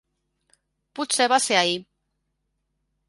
Potser 1.01 1.27
va 1.35 1.39
ser 1.49 1.59
ahir. 1.59 1.77